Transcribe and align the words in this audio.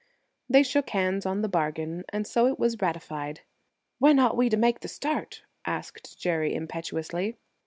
They 0.49 0.63
shook 0.63 0.89
hands 0.89 1.27
on 1.27 1.43
the 1.43 1.47
bargain, 1.47 2.05
and 2.09 2.25
so 2.25 2.47
it 2.47 2.57
was 2.57 2.81
ratified. 2.81 3.41
"When 3.99 4.17
ought 4.17 4.35
we 4.35 4.49
make 4.49 4.79
the 4.79 4.87
start?" 4.87 5.43
asked 5.63 6.17
Jerry 6.19 6.55
impetuously. 6.55 7.37